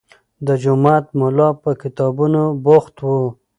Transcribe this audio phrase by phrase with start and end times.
[0.47, 3.07] د جومات ملا په کتابونو بوخت و.